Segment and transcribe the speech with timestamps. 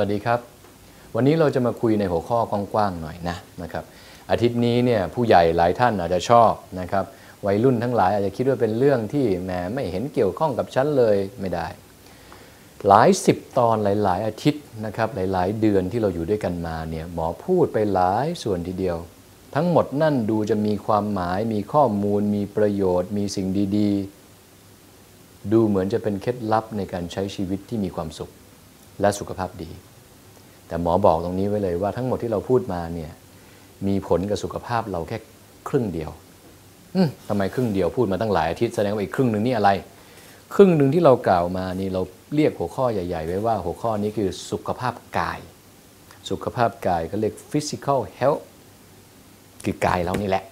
[0.00, 0.40] วัสดีครับ
[1.14, 3.84] วันนี้เราจะมาคุยในหัวข้อกว้างๆหน่อยนะนะครับ
[4.30, 7.04] อาทิตย์นี้เนี่ยผู้ใหญ่หลายท่านอาจจะชอบนะครับ
[7.46, 11.66] วัยรุ่นทั้งหลายอาจจะคิดว่าเป็นเรื่องที่แหมไม่เห็นเกี่ยวข้องกับฉันเลยไม่ได้
[12.88, 18.96] หลายสิบตอนหลาย ๆ อาทิตย์นะครับหลาย ๆ เดือนที่เราอยู่ด้วยกันมาเนี่ยหมอพูดไปหลายส่วนทีเดียว
[19.54, 23.90] ทั้งหมดนั่นดูจะมีความหมาย มีข้อมูล มีประโยชน์ มีสิ่งดี
[24.70, 28.32] ๆ ดูเหมือนจะเป็นเคล็ดลับในการใช้ชีวิตที่มีความสุข
[29.00, 29.70] และสุขภาพดี
[30.68, 33.10] แต่หมอบอกตรงนี้ไว้เลยว่าทั้งหมดที่เราพูดมาเนี่ย
[33.86, 35.18] มีผลกับสุขภาพเราแค่
[35.68, 36.10] ครึ่งเดียว
[37.28, 39.70] ทำไมครึ่งเดียวพูดมาตั้งหลายอาทิตย์แสดงว่าอีกครึ่งหนึ่งนี่อะไร
[40.54, 42.02] ครึ่งหนึ่งที่เรากล่าวมานี่เรา
[42.34, 45.40] เรียกหัวข้อใหญ่ ๆ ไว้ว่าหัวข้อนี้คือสุขภาพกาย
[46.30, 48.42] สุขภาพกายก็เรียก physical health
[49.64, 50.44] คือกายเรานี่แหละ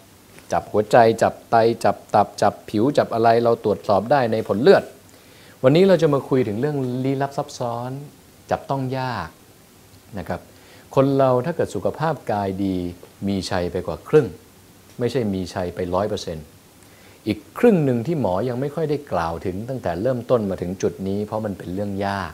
[0.52, 4.84] จับหัวใจจับไตจับตับจับผิวจับอะไรเราตรวจสอบได้ในผลเลือด
[5.62, 7.90] วันนี้เราจะมาคุยถึงเรื่องลี้ลับซับซ้อน
[8.50, 9.28] จับต้องยาก
[10.18, 10.40] นะครับ
[10.94, 12.76] คนเราถ้าเกิดสุขภาพกายดี
[13.28, 14.26] มีชัยไปกว่าครึ่ง
[14.98, 16.46] ไม่ใช่มีชัยไปร้อยเปอร์เซ็นต์
[17.26, 22.32] อีกครึ่งหนึ่งที่หมอยังไม่ค่อยได้กล่าวถึงตั้งแต่เริ่มต้นมาถึงจุดนี้ เพราะมันเป็นเรื่องยาก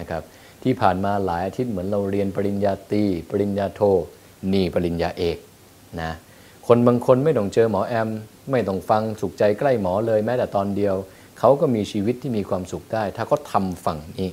[0.00, 0.22] นะครับ
[0.62, 3.80] ที่ผ่านมาหลายอาทิตย์เหมือนเราเรียนปริญญาตรีปริญญาโท
[4.52, 5.38] นี่ปริญญาเอก
[6.00, 6.12] นะ
[6.66, 8.08] คนบางคนไม่ต้องเจอหมอแอม
[8.50, 10.94] ไม่ต้องฟังสุขใจใกล้หมอเลยแม้แต่ตอนเดียว
[11.38, 14.28] เขาก็มีชีวิตที่มีความสุขได้ ถ้าเขาทำฝั่งนี้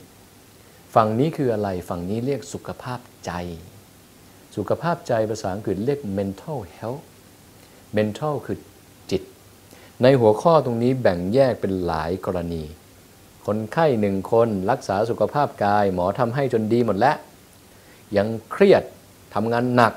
[0.96, 3.32] ฝั่งนี้คืออะไร ฝั่งนี้เรียกสุขภาพใจ
[4.56, 7.04] สุขภาพใจภาษาอังกฤษเรียก mental health
[7.98, 8.58] mental คือ
[9.12, 9.22] จิต
[10.02, 12.64] ในหัวข้อตรงนี้แบ่งแยกเป็นหลายกรณี
[13.46, 17.18] คนไข้หนึ่งคนรักษาสุขภาพกาย หมอทำให้จนดีหมดแล้ว
[18.18, 18.84] ยังเครียด
[19.36, 19.94] ทำงานหนัก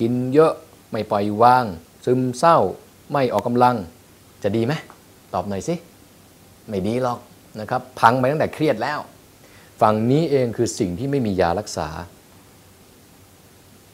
[0.00, 0.52] กินเยอะ
[0.90, 1.64] ไม่ปล่อยวาง
[2.04, 2.58] ซึมเศร้า
[3.12, 3.76] ไม่ออกกำลัง
[4.42, 4.72] จะดีไหม
[5.34, 5.74] ตอบหน่อยสิ
[6.68, 7.18] ไม่ดีหรอก
[7.60, 8.98] นะครับ พังไปตั้งแต่เครียดแล้ว
[9.80, 11.88] ฝั่งนี้เองคือสิ่งที่ไม่มียารักษา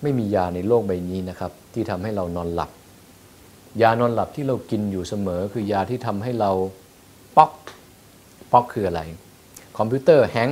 [0.02, 2.70] ไม่มียาในโลกใบนี้นะครับ ที่ทำให้เรานอนหลับ
[3.82, 6.50] ยานอนหลับที่เรากินอยู่เสมอ คือยาที่ทำให้เรา
[7.36, 7.52] ป๊อก
[8.52, 9.00] ป๊อกคืออะไร
[9.78, 10.50] คอมพิวเตอร์แฮง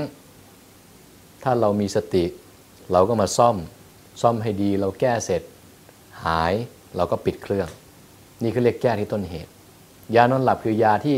[1.42, 2.24] ถ้าเรามีสติ
[2.92, 3.56] เราก็มาซ่อม
[4.22, 5.42] ซ่อมให้ดีเราแก้เสร็จ
[6.24, 6.52] หาย
[6.96, 7.68] เราก็ปิดเครื่อง
[8.42, 9.50] นี่คือเรียกแก้ที่ต้นเหตุ
[10.14, 11.16] ยานอนหลับคือยาที่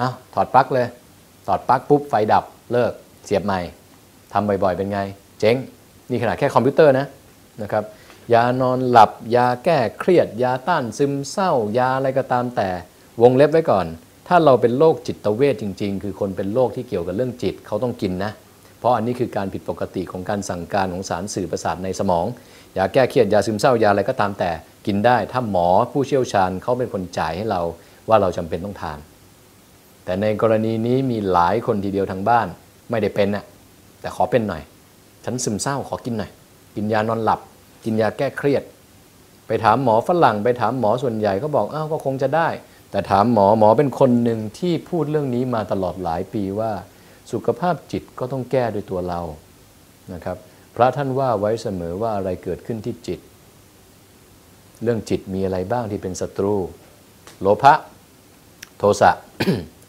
[0.00, 0.86] อ้าวถอดปลั๊กเลย
[1.46, 2.92] ถอดปลั๊กปุ๊บไฟดับเลิก
[3.26, 3.60] เสียบใหม่
[4.32, 5.00] ทำบ่อยๆ เป็นไง
[5.40, 5.56] เจ๊ง
[6.10, 7.06] นี่ขนาดแค่คอมพิวเตอร์นะ
[7.62, 7.84] นะครับ
[8.32, 12.68] ยานอนหลับ ยาแก้เครียด ยาต้านซึมเศร้า ยาอะไรก็ตามแต่
[13.22, 13.86] วงเล็บไว้ก่อน
[14.28, 18.32] ถ้าเราเป็นโรคจิตเวทจริง ๆ คือคนเป็นโรคที่เกี่ยวกับเรื่องจิตเขาต้องกินนะ
[18.78, 22.26] เพราะอันนี้คือการผิดปกติของการสั่งการของสารสื่อประสาทในสมอง
[22.76, 24.50] ยาแก้เครียดยาซึมเศร้ายาอะไรก็ตามแต่
[24.86, 27.62] กินได้ ถ้าหมอผู้เชี่ยวชาญเขาเป็นคนจ่ายให้เรา
[28.08, 28.98] ว่าเราจำเป็นต้องทาน
[30.04, 32.46] แต่ในกรณีนี้มีหลายคนทีเดียวทางบ้าน
[32.90, 33.44] ไม่ได้เป็นนะ
[34.00, 34.62] แต่ขอเป็นหน่อย
[35.24, 36.30] ฉันซึมเศร้าขอกินหน่อย
[36.76, 37.40] กินยานอนหลับ
[37.84, 38.62] กินยาแก้เครียด
[39.46, 42.48] ไปถามหมอฝรั่ง ไปถามหมอส่วนใหญ่ก็บอกอ้าวก็คงจะได้
[42.90, 46.70] แต่ถามหมอหมอเป็นคนหนึ่งที่พูดเรื่องนี้มาตลอดหลายปีว่า
[47.32, 49.20] สุขภาพจิตก็ต้องแก้ด้วยตัวเรา
[50.12, 50.36] นะครับ
[50.74, 53.20] พระท่านว่าไว้เสมอว่าอะไรเกิดขึ้นที่จิต
[54.82, 56.54] เรื่องจิตมีอะไรบ้างที่เป็นศัตรู
[57.40, 57.74] โลภะ
[58.78, 59.10] โทสะ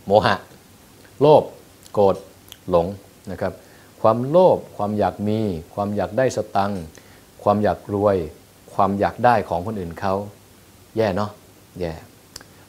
[0.06, 0.36] โมหะ
[1.22, 1.44] โลภ
[1.94, 2.16] โกรธ
[2.70, 2.88] หลง
[3.32, 3.54] นะครับ
[4.02, 5.40] ความโลภความอยากมี
[5.74, 6.84] ความอยากได้สตังค์
[7.44, 8.18] ความอยากรวย
[8.74, 10.14] ความอยากได้ของคนอื่นเขา
[10.98, 11.32] แย่เนาะ
[11.80, 11.94] แย่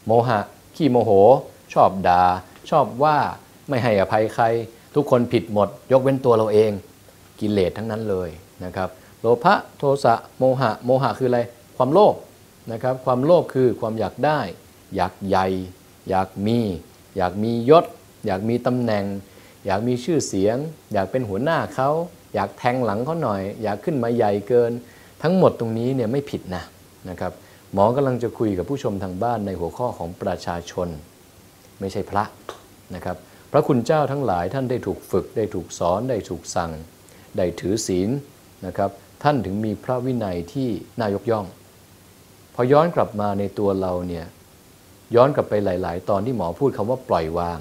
[0.07, 0.39] โมหะ
[0.77, 1.11] ขี้โมโห
[1.75, 2.23] ชอบดา่า
[2.71, 3.17] ชอบว่า
[3.69, 4.45] ไม่ให้อภัยใคร
[4.95, 6.71] ทุกคนผิดหมด ยกเว้นตัวเราเอง
[7.41, 8.29] กิเลสทั้งนั้นเลย
[8.65, 8.89] นะครับ
[9.21, 11.41] โลภะโทสะโมหะ โมหะคืออะไร
[11.77, 12.15] ความโลภ
[12.73, 14.41] นะครับ ความโลภคือความอยากได้
[14.97, 15.47] อยากใหญ่
[16.09, 16.59] อยากมี
[17.17, 17.85] อยากมียศ
[18.27, 19.05] อยากมีตำแหน่ง
[19.67, 20.57] อยากมีชื่อเสียง
[20.93, 21.91] อยากเป็นหัวหน้าเขา
[22.35, 24.73] อยากแทงหลังเขาหน่อย อยากขึ้นมาใหญ่เกิน
[25.23, 26.63] ทั้งหมดตรงนี้เนี่ยไม่ผิดนะ
[27.11, 27.33] นะครับ
[27.73, 30.89] หมอกำลังจะคุยกับผู้ชมทางบ้านในหัวข้อของประชาชน
[31.81, 32.25] ไม่ใช่พระ
[32.95, 33.17] นะครับ
[33.53, 36.73] พระคุณเจ้าทั้งหลายท่านได้ถูกฝึก ได้ถูกสอนได้ถูกสั่ง
[37.37, 38.11] ได้ถือศีล
[38.67, 38.91] นะครับ
[39.23, 40.69] ท่านถึงมีพระวินัยที่
[41.01, 41.47] น่ายกย่อง
[42.55, 44.27] พอย้อนกลับมาในตัวเราเนี่ย
[45.15, 47.59] ย้อนกลับไปหลาย ๆ ตอนที่หมอพูดคำว่าปล่อยวาง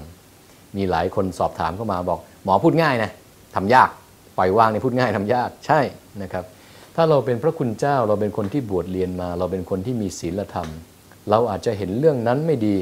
[0.78, 3.10] มีหลายคนสอบถามเข้ามาบอก หมอพูดง่ายนะ
[3.56, 3.90] ทำยาก
[4.38, 5.80] ปล่อยวางในพูดง่ายทำยากใช่
[6.22, 6.44] นะครับ
[6.96, 10.68] ถ้าเราเป็นพระคุณเจ้าเราเป็นคนที่บวชเรียนมา เราเป็นคนที่มีศีลธรรม
[11.30, 12.76] เราอาจจะเห็นเรื่องนั้นไม่ดี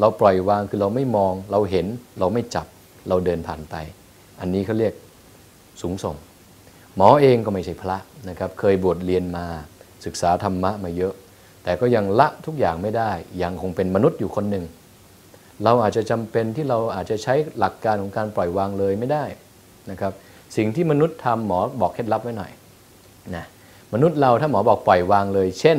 [0.00, 1.86] เราปล่อยวางคือเราไม่มอง เราเห็น
[2.18, 2.66] เราไม่จับ
[3.08, 3.74] เราเดินผ่านไป
[4.40, 4.94] อันนี้เขาเรียก
[5.80, 6.16] สูงส่ง
[6.96, 7.96] หมอเองก็ไม่ใช่พระ
[8.28, 9.46] นะครับ เคยบวชเรียนมา
[10.04, 11.14] ศึกษาธรรมะมาเยอะ
[11.64, 13.10] แต่ก็ยังละทุกอย่างไม่ได้
[13.42, 14.64] ยังคงเป็นมนุษย์อยู่คนหนึ่ง
[15.64, 19.24] เราอาจจะจำเป็นที่เราอาจจะใช้หลักการของการปล่อยวางเลยไม่ได้
[19.90, 20.12] นะครับ
[20.56, 22.50] สิ่งที่มนุษย์ทำหมอบอกเคล็ดลับไว้หน่อย
[23.36, 23.44] นะ
[23.94, 25.78] มนุษย์เราถ้าหมอบอกปล่อยวางเลย เช่น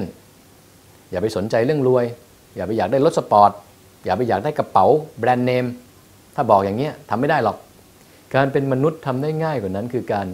[1.11, 2.05] อย่าไปสนใจเรื่องรวย
[2.55, 3.51] อย่าไปอยากได้รถสปอร์ต
[4.05, 4.85] อย่าไปอยากได้กระเป๋า
[5.19, 5.65] แบรนด์เนม
[6.35, 7.57] ถ้าบอกอย่างเงี้ยทำไม่ได้หรอก
[8.35, 10.27] การเป็นมนุษย์ทำได้ง่ายกว่านั้น คือการ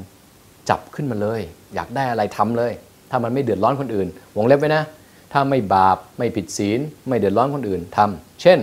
[0.70, 1.42] จับขึ้นมาเลย
[1.76, 2.72] อยากได้อะไรทำเลย
[3.10, 4.08] ถ้ามันไม่เดือดร้อนคนอื่น
[4.38, 4.84] วงเล็บไว้นะ
[5.34, 8.60] ถ้าไม่บาปไม่ผิดศีล ไม่เดือดร้อนคนอื่นทำเช่น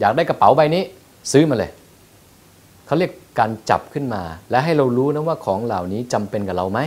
[0.00, 0.82] อยากได้กระเป๋าใบนี้
[1.32, 1.70] ซื้อมาเลย
[2.86, 6.80] เขาเรียกการจับขึ้นมา และให้เรารู้นะว่าของเหล่านี้จำเป็นกับเราไหม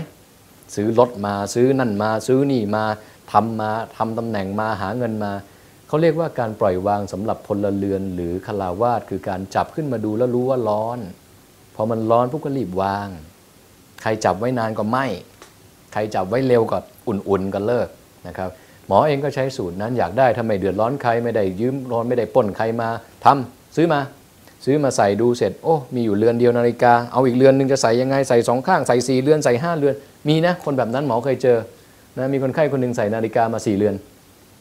[0.75, 2.83] ซื้อรถมาซื้อนั่นมาซื้อนี่มา
[3.31, 5.31] ทำมาทำตำแหน่งมาหาเงินมา
[5.87, 10.99] เขาเรียกว่าการปล่อยวางสำหรับพลเรือนหรือคลาวาสคือการจับขึ้นมาดูแล้วรู้ว่าร้อน
[11.75, 13.07] พอมันร้อนปุ๊บก็รีบวาง
[14.01, 14.97] ใครจับไว้นานก็ไหม
[15.93, 16.77] ใครจับไว้เร็วก็
[17.07, 17.87] อุ่นๆก็เลิก
[18.27, 18.49] นะครับ
[18.87, 22.89] หมอเองก็ใช้สูตรนั้นอยากได้ทำไมเดือดร้อนใครไม่ได้ยืมร้อนไม่ได้ป้นใครมา
[23.25, 23.99] ทำซื้อมา
[24.65, 29.95] ซื้อมาใส่ดูเสร็จโอ้มีอยู่เรือนเดียวนาฬิกาเอาอีกเรือนหนึ่งจะใส่ยังไงใส่สองข้างใส่สี่เรือนใส่ห้าเรือน
[30.27, 31.57] มีนะคนแบบนั้นหมอเคยเจอ
[32.17, 33.95] นะมีคนไข้คนหนึ่งใส่นาฬิกามาสี่เรือน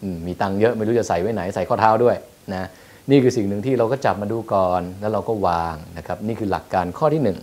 [0.03, 2.17] อมีตังเยอะไม่รู้จะใส่ไว้ไหนใส่ข้อเท้าด้วย
[2.55, 2.69] นะ
[3.11, 7.39] นี่คือสิ่งหนึ่งที่เราก็จับมาดูก่อนแล้วเราก็วางนะครับนี่คือหลักการข้อที่หนึ่ง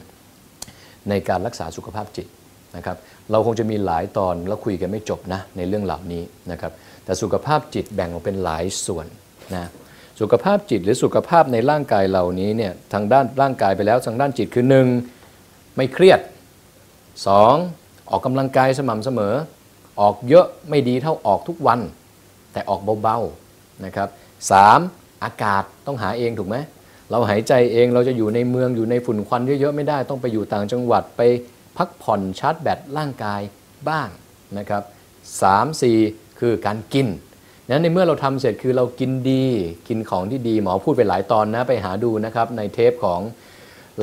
[1.10, 2.28] ในการรักษาสุขภาพจิต
[2.76, 2.98] นะครับ
[3.32, 6.72] เราคงจะมีหลายตอนแล้วคุยกันไม่จบนะในเรื่องเหล่านี้นะครับ
[7.06, 9.06] แต่สุขภาพจิตแบ่งออกเป็นหลายส่วน
[9.56, 9.66] นะ
[10.20, 14.66] สุขภาพจิตหรือสุขภาพในร่างกายเหล่านี้เนี่ยทางด้านร่างกายไปแล้วทางด้านจิตคือ
[15.22, 15.76] 1.
[15.78, 16.20] ไม่เครียด
[17.36, 18.10] 2.
[18.10, 19.34] ออกกำลังกายสม่ำเสมอ
[20.02, 21.80] ออกเยอะไม่ดีเท่าออกทุกวัน
[22.54, 24.10] แต่ออกเบาๆนะครับ
[24.66, 25.24] 3.
[25.24, 26.56] อากาศต้องหาเองถูกไหม
[27.12, 31.22] เราหายใจเองเราจะอยู่ในเมืองอยู่ในฝุ่นควันเยอะๆไม่ได้ต้องไปอยู่ต่างจังหวัดไป
[31.78, 33.42] พักผ่อนชาร์จแบตร่างกาย
[33.90, 34.08] บ้าง
[34.58, 34.84] นะครับ
[35.42, 37.08] 3 4คือการกิน
[37.70, 39.46] นั้นในเมื่อเราทำเสร็จคือเรากินดี
[39.88, 43.22] กินของที่ดีหมอพูดไปหลายตอนนะไปหาดูนะครับในเทปของ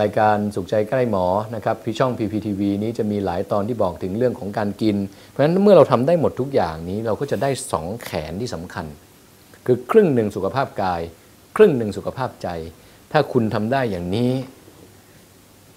[0.00, 4.96] รายการสุขใจใกล้หมอนะครับที่ช่อง PPTV นี้จะมีหลายตอนที่บอกถึงเรื่องของการกิน
[5.28, 8.86] เพราะฉะนั้นเมื่อเราทำได้หมดทุกอย่างนี้เราก็จะได้ 2 แขนที่สำคัญ
[9.66, 11.00] คือครึ่งหนึ่งสุขภาพกาย
[11.56, 12.48] ครึ่งหนึ่งสุขภาพใจ
[13.12, 14.32] ถ้าคุณทำได้อย่างนี้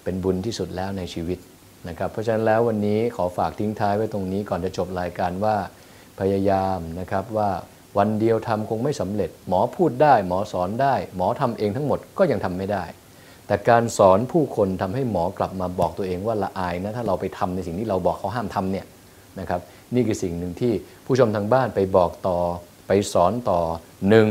[0.04, 1.38] เป็นบุญที่สุดแล้วในชีวิต
[1.88, 5.56] นะครับเพราะฉะนั้นแล้ววันนี้ขอฝากทิ้งท้ายไว้ตรงนี้ก่อนจะจบรายการว่า
[6.20, 7.50] พยายามนะครับว่า
[7.98, 12.84] วันเดียวทำคงไม่สำเร็จ หมอพูดได้ หมอสอนได้ หมอทำเองทั้งหมดก็ยังทำไม่ได้
[13.46, 18.86] แต่การสอนผู้คนทำให้หมอกลับมาบอกตัวเองว่าละอายนะถ้าเราไปทำในสิ่งที่เราบอกเขาห้ามทำเนี่ย
[19.40, 19.60] นะครับ
[19.94, 20.72] นี่คือสิ่งหนึ่งที่
[21.06, 22.38] ผู้ชมทางบ้านไปบอกต่อ
[22.86, 23.60] ไปสอนต่อ
[24.08, 24.28] หนึ่ง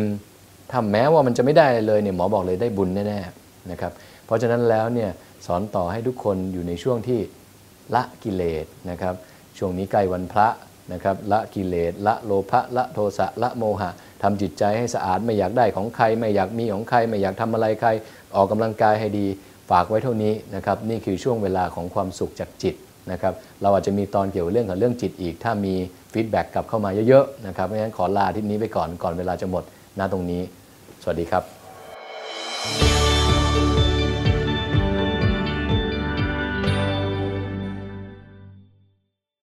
[0.72, 3.92] ถ้าแม้ว่ามันจะไม่ได้เลยเนี่ยหมอบอกเลยได้บุญแน่ๆนะครับ
[4.26, 5.10] เพราะฉะนั้นแล้วเนี่ย
[5.46, 7.20] สอนต่อให้ทุกคนอยู่ในช่วงที่
[7.96, 9.16] ละกิเลสนะครับ
[9.58, 10.48] ช่วงนี้ใกล้วันพระ
[10.94, 13.90] นะครับละกิเลสละโลภะละโทสะละโมหะ
[14.24, 17.90] ทำจิตใจให้สะอาดไม่อยากได้ของใคร ไม่อยากมีของใคร ไม่อยากทำอะไรใคร
[18.36, 19.28] ออกกำลังกายให้ดี
[19.70, 22.76] ฝากไว้เท่านี้นะครับนี่คือช่วงเวลาของความสุขจากจิต
[23.12, 25.74] นะครับเราอาจจะมีตอนเกี่ยวเรื่องกับเรื่องจิตอีก ถ้ามี
[26.14, 29.64] ฟีดแบ็กกลับเข้ามาเยอะๆนะครับเพราะฉะนั้นขอลาอาที่นี้ไปก่อนก่อนเวลาจะหมด
[30.00, 30.42] ณตรงนี้
[31.04, 31.63] สวัสดีครับ